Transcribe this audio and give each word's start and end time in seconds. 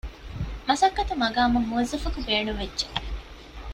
މަސައްކަތު 0.67 1.13
މަޤާމަށް 1.21 1.67
މުވައްޒަފަކު 1.69 2.19
ބޭނުންވެއްޖެ 2.27 2.87